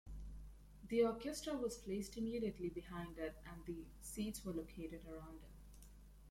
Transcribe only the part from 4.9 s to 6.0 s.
around it.